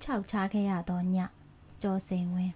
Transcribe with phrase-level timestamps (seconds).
[0.00, 1.16] စိတ်ချောက်ချခဲ့ရသောည
[1.82, 2.54] ကျော်စင်ဝင်း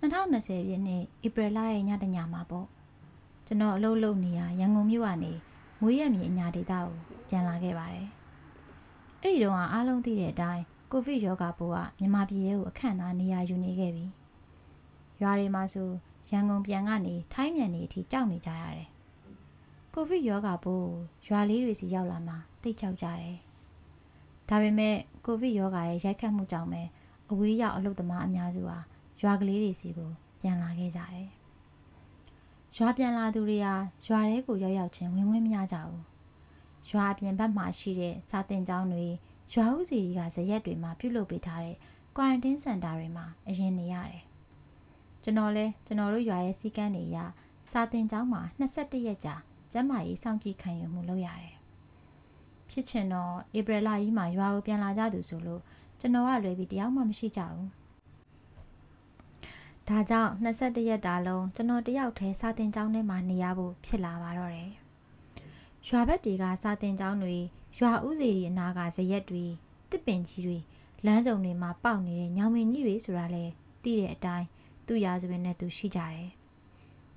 [0.00, 2.66] 2020ပြည့်နှစ်ဧပြီလရဲ့ညတညမှာပေါ့
[3.46, 5.32] ကျွန်တော်အလုပ်လုပ်နေရရန်ကုန်မြို့ကနေ
[5.80, 6.86] မွေးရမြေအညာဒေသကို
[7.28, 8.08] ပြန်လာခဲ့ပါတယ်
[9.20, 14.06] အဲ့ဒီတော့အားလုံးသိတဲ့အတိုင်းကိုဗစ်ရောဂါပိုးကမြန်မာပြည်ထဲကိုအခန့်သားနေရာယူနေခဲ့ပြီ
[15.22, 15.88] ရွာတွေမှာဆို
[16.30, 18.88] ရန်ကုန်ပြန်ကနေထိုင်းမြန်နေအထိကြောက်နေကြရတယ်
[19.94, 20.88] ကိုဗစ်ရောဂါပိုး
[21.26, 23.36] ရွာလေးတွေစီရောက်လာမှတိတ်ကြောက်ကြတယ်
[24.48, 26.82] ဒါပေမဲ့ ကိုဗစ်ရောဂါရဲ့ရိုက်ခတ်မှုကြောင့်ပဲ
[27.30, 28.78] အဝေးရောက်အလုပ်သမားအများစုဟာ
[29.22, 31.28] ရွာကလေးတွေစီကိုပြန်လာခဲ့ကြတယ်။
[32.76, 33.74] ရွာပြန်လာသူတွေဟာ
[34.06, 36.02] ရွာထဲကိုရောက်ရောက်ချင်းဝင်ဝင်မရကြဘူး။
[36.90, 39.06] ရွာအပြင်ဘက်မှာရှိတဲ့စာတင်ကျောင်းတွေ
[39.52, 41.76] ရွာဦးစီကဇရက်တွေမှာပြုလုပ်ပေးထားတဲ့
[42.16, 44.22] quarantine center တွေမှာအရင်နေရတယ်။
[45.22, 47.18] ကျွန်တော်လဲကျွန်တော်တို့ရွာရဲ့စီကန်းတွေရ
[47.72, 49.34] စာတင်ကျောင်းမှာ21ရက်ကြာ
[49.72, 51.54] ကျန်းမာရေးစောင့်ကြည့်ခံယူမှုလုပ်ရတယ်။
[52.71, 55.61] ဖြစ်ချင်တော့ဧပြီလကြီးမှာရွာကိုပြန်လာကြသူဆိုလို့
[55.99, 57.67] ကျွန်တော်ကလွယ်ပြီးတယောက်မှမရှိကြဘူး
[59.87, 64.71] ဒါကြောင့်21ရက်တာလုံးကျွန်တော်တယောက်တည်းစာတင်ကျောင်းထဲမှာနေရဖို့ဖြစ်လာပါတော့တယ်
[65.87, 67.37] ရွာဘက်တွေကစာတင်ကျောင်းတွေ
[67.79, 69.45] ရွာဥစီတွေအနာကဇရက်တွေ
[69.91, 70.57] တစ်ပင်ကြီးတွေ
[71.05, 73.45] လမ်းစုံတွေမှာပေါက်နေတဲ့ညောင်မင်းကြီးတွေဆိုတာလဲ
[73.83, 74.47] သိတဲ့အတိုင်း
[74.87, 76.27] သူ့ရာဇဝင်နဲ့သူရှိကြတယ်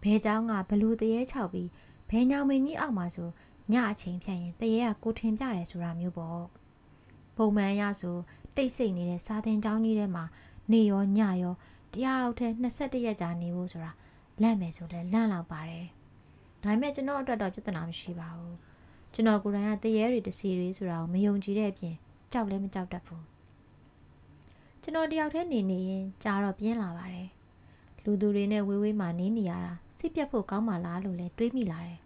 [0.02, 1.68] ဘဲเจ้าကဘလူတရေချောက်ပြီး
[2.10, 3.28] ဘဲညောင်မင်းကြီးအောက်မှာဆို
[3.73, 6.41] ညအချိန်ဖြတ်ရင်တရေကကိုထင်ပြတယ်ဆိုတာမျိုးပေါ့
[7.37, 8.17] ပုံမှန်အရဆို
[8.55, 10.23] တိတ်ဆိတ်နေတဲ့စာသင်ကျောင်းကြီးထဲမှာ
[10.71, 11.53] နေရောညရော
[11.93, 13.91] တယောက်တည်း21ရက်ကြာနေဖို့ဆိုတာ
[14.41, 15.85] လန့်မယ်ဆိုလဲလန့်လောက်ပါတယ်
[16.63, 18.57] ဒါပေမဲ့ကျွန်တော်အတွက်တော့ပြဿနာမရှိပါဘူး
[19.13, 21.95] ကျွန်တော်ကိုယ်တိုင်ကတရေတွေတစီတွေဆိုတာကိုမယုံကြည်တဲ့အပြင်
[22.31, 23.23] ကြောက်လည်းမကြောက်တတ်ဘူး
[24.81, 27.27] ကျွန်တော်တယောက်တည်းနေနေရင်ကြာတော့ပြင်းလာပါတယ်
[28.03, 31.99] လူသူတွေနဲ့ဝေးဝေးမှနေနေရတာစိတ်ပြတ်ဖို့ကောင်းပါလားလို့လည်းတွေးမိလာတယ်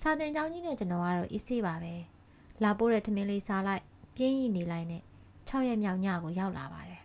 [0.00, 1.94] စာသင်ကျောင်းကြီးနဲ့ကျွန်တော်ကတော့အေးဆေးပါပဲ
[2.62, 3.82] လာပို့တဲ့ထမင်းလေးစားလိုက်
[4.16, 5.02] ပြင်းရည်နေလိုက်နဲ့
[5.48, 7.02] 6ရက်မြောက်ညကိုရောက်လာပါတယ်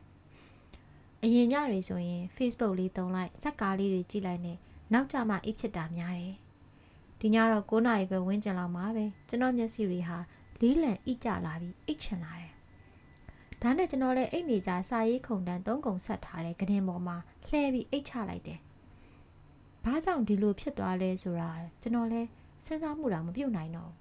[1.23, 4.57] ။အရင်ညတွေဆိုရင် Facebook လေးတုံးလိုက်ဇက်ကားလေးတွေကြည့်လိုက်နဲ့
[4.94, 6.35] နောက်ကြမှအိပ်ဖြစ်တာများတယ်။
[7.19, 10.17] ဒီညတော့9နာရီပဲဝန်းကျင်လောက်မှာပဲကျွန်တော်မျက်စိတွေဟာ
[10.62, 12.51] လေးလံအိကြလာပြီးအိတ်ချင်လာတယ်။
[13.62, 17.17] ဒါနဲ့ကျွန်တော်လည်းအိတ်နေကြစာရေးခုံတန်းသုံးကုံဆက်ထားတဲ့ကတင်ပေါ်မှာ
[17.47, 18.59] လှဲပြီးအိတ်ချလိုက်တယ်။
[19.83, 21.50] ဘာကြောင့်ဒီလိုဖြစ်သွားလဲဆိုတာ
[21.83, 22.29] ကျွန်တော်လည်း
[22.66, 23.98] စဉ်းစားမှုတော့မပြုတ်နိုင်တော့ဘူး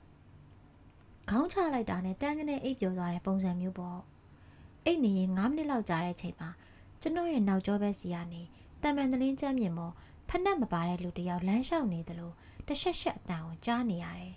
[1.31, 3.99] ။ခေါင်းချလိုက်တာနဲ့တန်းကနေအိပ်ပျော်သွားတဲ့ပုံစံမျိုးပေါ့။
[4.85, 6.51] အိတ်နေရင်9မိနစ်လောက်ကြာတဲ့အချိန်မှာ
[7.01, 8.43] ကျွန်တော်ရဲ့နောက်ကျောဘက်စီကနေ
[8.83, 9.91] တမန်တလင်းချမ်းမြင်မော
[10.29, 12.33] ဖက်နှက်မပါတဲ့လူတယောက်လမ်းလျှောက်နေသလို
[12.69, 14.35] တရှက်ရှက်အတန်ကိုကြားနေရတယ်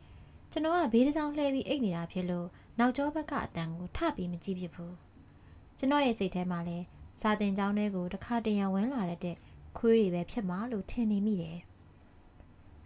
[0.50, 2.46] ။ကျွန်တော်ကဘေးတစ်စောင်းလှည့်ပြီးအိတ်နေတာဖြစ်လို့
[2.78, 4.92] နောက်ကျောဘက်ကအတန်ကိုထပြီးမကြည့်ဖြစ်ဘူး။
[5.78, 6.84] ကျွန်တော်ရဲ့စိတ်ထဲမှာလည်း
[7.20, 9.36] စာတင်ကျောင်းထဲကိုတခါတရံဝင်လာတဲ့
[9.78, 11.58] ခွေးတွေပဲဖြစ်မှာလို့ထင်နေမိတယ်။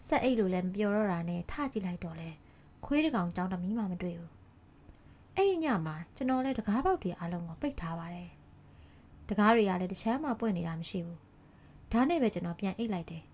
[0.06, 2.30] ဆက်အိတ်လိုလည်းမပြောတော့တာနဲ့ထကြည့်လိုက်တော့လဲ
[2.84, 4.32] ခွေးတကောင်ကြောင်းတမီးမှမတွေ့ဘူး
[5.34, 8.30] အဲ့ဒီညမှာကျွန်တော်လည်းတကားပေါက်တွေအားလုံးကိုပိတ်ထားပါတယ်
[9.28, 11.18] တကားတွေကလည်းတခြားမှပွင့်နေတာမရှိဘူး
[11.92, 13.24] ဒါနဲ့ပဲကျွန်တော်ပြန်အိတ်လိုက်တယ်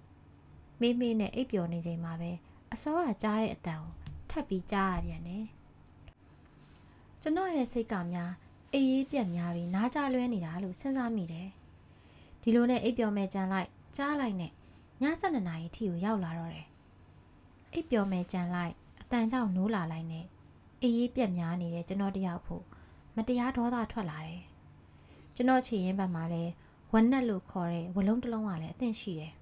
[0.81, 2.31] မေးမေးနဲ့အိပ်ပျော်နေချိန်မှာပဲ
[2.73, 3.93] အစောကကြားတဲ့အတန်ကို
[4.31, 5.47] ထပ်ပြီးကြားရပြန်တယ်
[7.23, 8.33] ကျွန်တော်ရဲ့စိတ်ကများ
[8.73, 11.49] အေးအေးပြက်များပြီးနားကြလွဲနေတာလို့စဉ်းစားမိတယ်
[12.43, 14.53] ဒီလိုနဲ့အိပ်ပျော်မဲ့ကြံလိုက်ကြားလိုက်နဲ့
[15.03, 16.67] ည7နာရီထိကိုရောက်လာတော့တယ်
[17.73, 20.25] အိပ်ပျော်မဲ့ကြံလိုက်အတန်ကြောင့်နိုးလာလိုက်နဲ့
[20.83, 22.65] အေးရေးပြက်များနေတဲ့ကျွန်တော်တယောက်ဖို့
[23.17, 24.41] မတရားဒေါသထွက်လာတယ်
[25.35, 26.45] ကျွန်တော်ချီရင်ဘက်မှာလဲ
[26.93, 29.33] ဝက်နက်လို့ခေါ်တဲ့ဝလုံးတစ်လုံးကလည်းအသင့်ရှိတယ်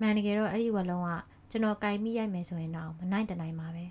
[0.00, 1.10] မှန်တကယ်တော့အဲ့ဒီဝလုံးက
[1.50, 3.84] ကျွန်တော်ကင်မိရိုက်မယ်ဆိုရင်တော့မနိုင်တနိုင်ပါပဲ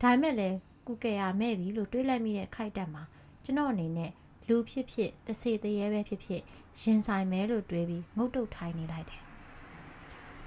[0.00, 0.56] ဒါပေမဲ့လည်း
[0.86, 3.02] ကုကဲရမဲ့ပြီလို့တွေးလိုက်မိတဲ့ခိုက်တက်မှာ
[3.44, 4.10] ကျွန်တော်အနေနဲ့
[4.48, 6.42] လူဖြစ်ဖြစ်တစေတရေပဲဖြစ်ဖြစ်
[6.80, 9.23] ရင်ဆိုင်မဲလို့တွေးပြီးငုတ်တုတ်ထိုင်နေလိုက်တယ်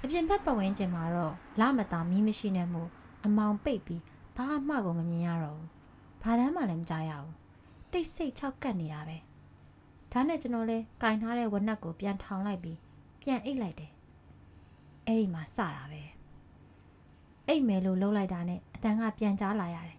[0.02, 2.82] အပြင်ဘက်ပဝင်းကျင်မှာတော့လမတာမီးမရှိနေမှု
[3.24, 4.02] အမောင်ပိတ်ပြီး
[4.36, 5.68] ဘာမှကိုမမြင်ရတော့ဘူး
[6.22, 7.34] ဘာတမ်းမှလည်းမကြားရဘူး
[7.92, 9.16] တိတ်ဆိတ်ချောက်ကပ်နေတာပဲ
[10.12, 12.78] ဒါနဲ့ကျွန်တော်လဲကင်ထားတဲ့ဝက်နက်ကိုပြန်ထောင်လိုက်ပြီး
[13.22, 13.92] ပြန်အိတ်လိုက်တယ်
[15.06, 16.02] အဲ့ဒီမှာစတာပဲ
[17.46, 19.98] အိတ်မယ်လို့လှုပ်လိုက်တာနဲ့အတန်ကပြန်ကြားလာရတယ်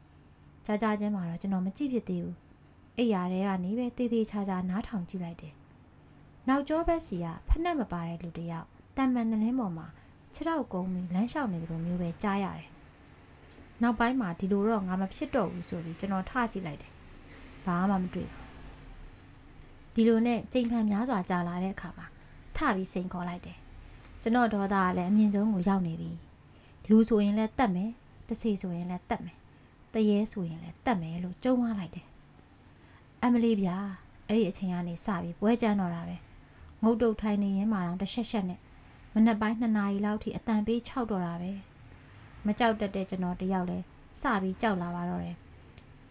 [0.66, 2.38] ကြားကြားချင်းမှာတော့ကျွန်တော်မကြည့်ဖြစ်သေးဘူး
[2.98, 5.54] အိတ်ရတဲ့ကနေပဲတေးသေးချာချာနားထောင်ကြည့်လိုက်တယ်
[6.48, 9.88] နောက်ကျောဘက်စီကဖက်နှက်မပါတဲ့လူတယောက် တံမှန်တဲ့လင်းပေါ်မှာ
[10.34, 12.68] ခြေထောက်ကုန်းပြီးလမ်းလျှောက်နေတယ်လို့မျိုးပဲကြားရတယ်
[13.82, 16.92] နောက်ပိုင်းမှာဒီလိုတော့ငါမဖြစ်တော့ဘူးဆိုပြီးကျွန်တော်ထကြည့်လိုက်တယ်
[17.66, 18.50] ဘာမှမတွေ့ဘူး
[19.94, 22.06] ဒီလိုနဲ့ချိန်ဖန်များစွာကြာလာတဲ့အခါမှာ
[22.56, 23.58] ထပြီးစိန်ခေါ်လိုက်တယ်
[24.22, 26.12] ကျွန်တော်ဒေါသကလည်းအမြင့်ဆုံးကိုရောက်နေပြီ
[26.90, 27.92] လူဆိုရင်လည်းတတ်မယ်
[28.28, 29.38] တစီဆိုရင်လည်းတတ်မယ်
[29.94, 32.06] တရေဆိုရင်လည်းတတ်မယ်လို့ကြုံသွားလိုက်တယ်
[33.24, 33.78] အမလီဗျာ
[34.28, 36.16] အဲ့ဒီအချိန်ကနေစပြီးပွဲကြမ်းတော့တာပဲ
[36.84, 38.62] ငုတ်တုတ်ထိုင်နေရင်မှတော့တရှက်ရှက်နဲ့မ
[39.26, 41.52] နက်ပိုင်း2နာရီလောက်ထိအတန်ပေး6တော့တာပဲ
[42.46, 43.78] မကြောက်တတ်တဲ့ကျွန်တော်တယောက်လဲ
[44.20, 45.36] စပြီးကြောက်လာပါတော့တယ်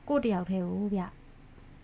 [0.08, 1.02] ကိုတယောက်တည်းကိုဗျ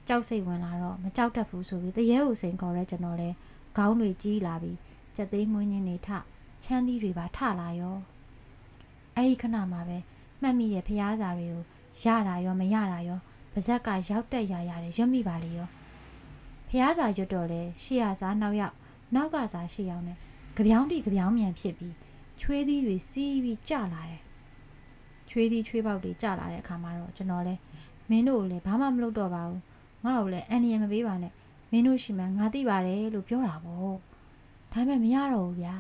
[0.09, 3.29] ကြောက်စိတ်ဝင်လာတော့မကြောက်တတ်ဘူးဆိုပြီးတရေကိုစိန်ခေါ်ရဲကျွန်တော်လဲ
[3.77, 4.79] ခေါင်းတွေကြီးလာပြီး
[5.17, 6.09] ကြက်သိမ်းမွေးညင်းနေထ
[6.65, 7.97] ချမ်းသီးတွေပါထလာရော
[9.15, 9.99] အဲ့ဒီခဏမှာပဲ
[10.41, 11.63] မှတ်မိတဲ့ဖျားစာတွေကို
[12.05, 13.19] ရတာရောမရတာရော
[13.53, 15.69] ပါဇက်ကရောက်တက်ရရတယ်ရွတ်မိပါလေရော
[16.69, 18.75] ဖျားစာရွတ်တော့လဲရှေ့ရစားနောက်ရောက်
[19.15, 20.19] နောက်ကစားရှေ့ရောက်နဲ့
[20.57, 21.95] ကြပြောင်းတိကြပြောင်းမြန်ဖြစ်ပြီး
[22.41, 24.21] ချွေးသီးတွေစီးပြီးကျလာတယ်
[25.29, 27.55] ချွေးသီးချွေးပေါက်တွေကျလာတဲ့အခါမှာတော့ကျွန်တော်လဲ
[28.11, 29.61] မင်းတို့ကိုလည်းဘာမှမလုပ်တော့ပါဘူး
[30.05, 31.33] ငါ့ကိုလည်းအန်ဒီရမပေးပါနဲ့
[31.71, 33.95] မင်းတို့ရှိမှငါသိပါတယ်လို့ပြောတာပေါ့ဒါ
[34.73, 35.75] ပေမဲ့မရတော့ဘူးဗျာ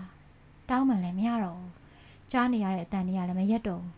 [0.70, 1.72] တောင်းမှလည်းမရတော့ဘူး
[2.32, 3.92] ကြားနေရတဲ့အတန်တွေကလည်းမရက်တော့ဘူး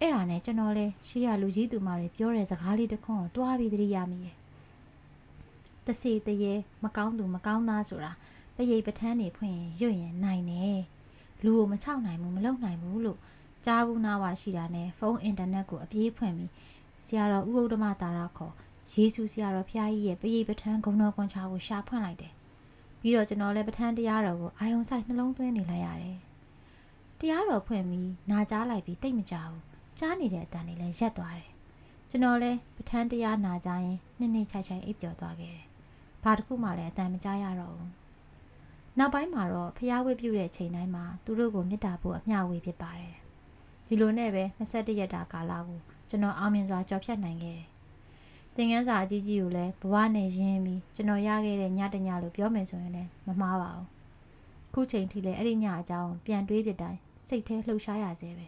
[0.00, 4.36] အဲ့ဒါနဲ့ကျွန်တော်လဲရှေ့ရလူကြီးသူမတွေပြောတဲ့စကားလေးတစ်ခွန်းကိုတွားပြီးသတိရမိရဲ့
[5.86, 6.52] တစီတရေ
[6.84, 8.12] မကောင်းသူမကောင်းသားဆိုတာ
[8.56, 10.80] ပရိတ်ပထန်းနေဖွင့်ရင်ရွတ်ရင်နိုင်တယ်
[11.44, 13.18] လူကိုမချောက်နိုင်ဘူးမလုံနိုင်ဘူးလို့
[13.64, 16.50] ကြားဘူးနာဝါရှိတာနဲ့ဖုန်းအင်တာနက်ကိုအပြေးဖွင့်ပြီး
[17.04, 18.54] ဆရာတော်ဥပုဒ္ဓမတာရခေါ်
[18.92, 22.32] ယေရှုဆရာတော်ဖျားကြီးရဲ့ပရိတ်ပထန်းဂုဏတော်ကွန်ချာကိုရှာဖွင့်လိုက်တယ်
[23.00, 26.18] ပြီးတော့ကျွန်တော်လည်းပထန်းတရားတော်ကိုအာယုံဆိုင်နှလုံးသွင်းနေလိုက်ရတယ်
[27.20, 29.60] တရားတော်ဖွင့်ပြီးနာကြားလိုက်ပြီးတိတ်မကြဘူး
[29.98, 31.50] ကြားနေတဲ့အတန်လေးလည်းရက်သွားတယ်
[32.10, 35.66] ကျွန်တော်လည်းပထန်းတရားနာကြားရင်နှစ်နှစ်ချိုက်ချိုက်အိပ်ပျော်သွားခဲ့တယ်
[36.22, 38.03] ဘာတစ်ခုမှလည်းအတန်မကြားရတော့ဘူး
[38.98, 43.14] နောက်ပိုင်းမှာတော့ဖျားဝတ်ပြုတဲ့ချိန်တိုင်းမှာသူတို့ကိုမေတ္တာဖို့အမျှဝေဖြစ်ပါတယ်
[43.86, 47.68] ဒီလိုနဲ့ပဲ21ရက်တာကာလကိုကျွန်တော်အောင်မြင်စွာကြော်ဖြတ်နိုင်ခဲ့တယ်
[48.54, 53.86] သင်ခန်းစာအကြီးကြီးကိုလည်းဘဝနဲ့ရင်းပြီးကျွန်တော်ရခဲ့တဲ့ညတညလို့ပြောမယ်ဆိုရင်လည်းမမှားပါဘူး
[54.74, 58.46] ခုချိန်ထိလည်းအဲ့ဒီညအကြောင်းပြန်တွေးပြတိုင်းစိတ်ထဲလှုပ်ရှားရစေပဲ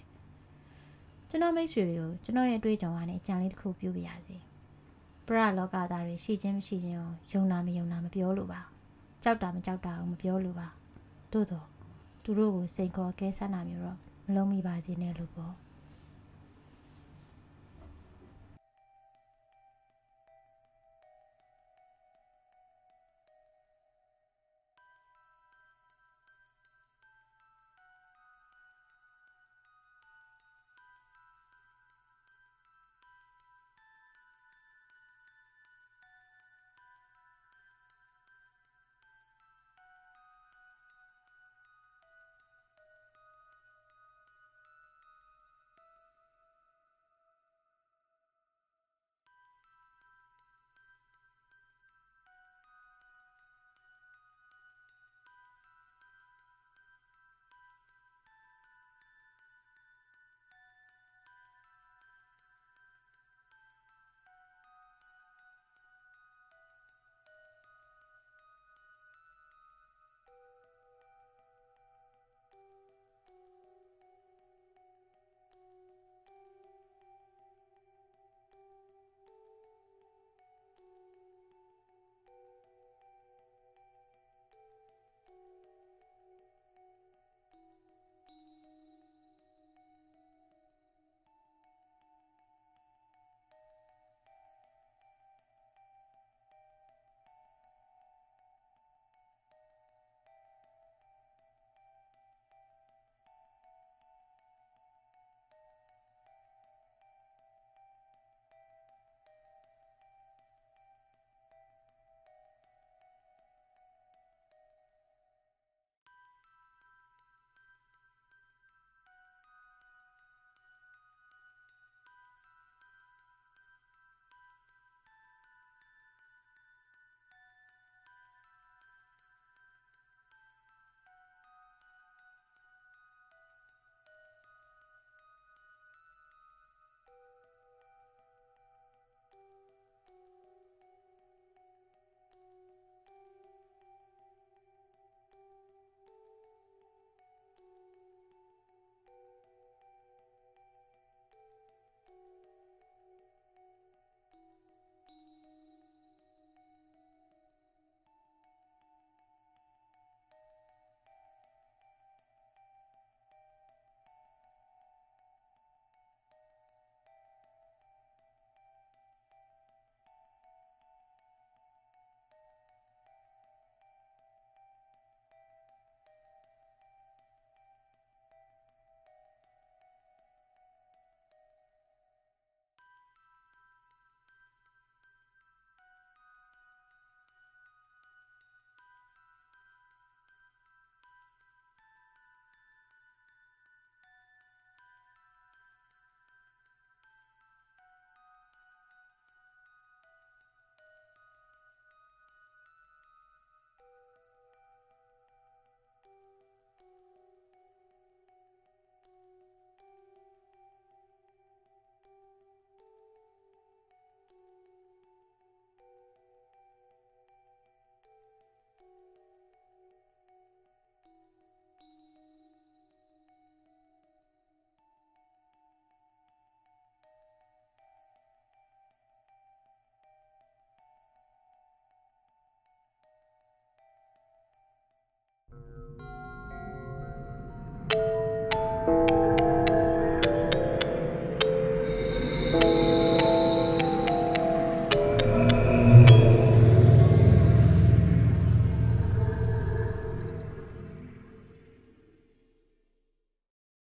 [1.29, 4.37] ကျွန်တော်မိတ်ဆွေတွေကိုကျွန်တော်ရဲ့တွေးကြုံကနေကြံလေးတစ်ခုပြုပြရစီ
[5.27, 8.76] ပရလောကသားတွေရှိချင်းမရှိချင်းကိုယုံနာမယုံနာမပြောလို့ပါ
[9.29, 10.69] ကြောက်တာမကြောက်တာကိုမပြောလို့ပါ
[11.33, 11.67] သို့တော့
[12.25, 15.55] သူတို့ကိုစိန်ခေါ်ကဲဆန်းတာမျိုးတော့မလုံးမိပါစေနဲ့လို့ပေါ့